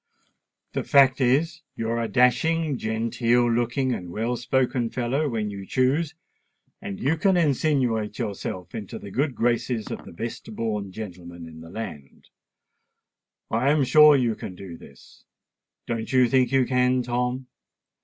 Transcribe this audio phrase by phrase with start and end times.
[0.73, 6.15] The fact is, you're a dashing, genteel looking, and well spoken fellow when you choose;
[6.81, 11.61] and you can insinuate yourself into the good graces of the best born gentlemen in
[11.61, 12.29] the land.
[13.51, 17.45] I am sure you can do this—don't you think you can, Tom?"